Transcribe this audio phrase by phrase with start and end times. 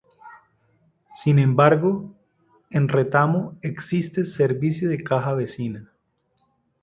[1.13, 2.11] Sin embargo,
[2.71, 5.91] en Retamo existe servicio de Caja Vecina.